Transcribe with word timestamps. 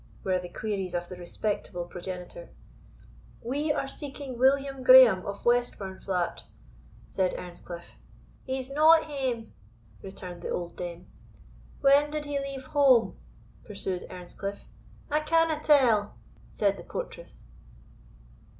were 0.23 0.39
the 0.39 0.49
queries 0.49 0.95
of 0.95 1.07
the 1.09 1.15
respectable 1.15 1.85
progenitor. 1.85 2.49
"We 3.39 3.71
are 3.71 3.87
seeking 3.87 4.35
William 4.35 4.81
Graeme 4.81 5.23
of 5.27 5.43
Westburnflat," 5.45 6.41
said 7.07 7.35
Earnscliff. 7.37 7.97
"He's 8.43 8.71
no 8.71 8.93
at 8.95 9.03
hame," 9.03 9.53
returned 10.01 10.41
the 10.41 10.49
old 10.49 10.75
dame. 10.75 11.05
"When 11.81 12.09
did 12.09 12.25
he 12.25 12.39
leave 12.39 12.65
home?" 12.65 13.19
pursued 13.63 14.07
Earnscliff. 14.09 14.63
"I 15.11 15.19
canna 15.19 15.61
tell," 15.63 16.17
said 16.51 16.77
the 16.77 16.83
portress. 16.83 17.45